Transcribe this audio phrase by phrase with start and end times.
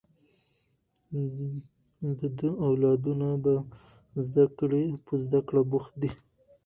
[2.19, 3.27] د ده اولادونه
[5.05, 6.11] په زده کړې بوخت دي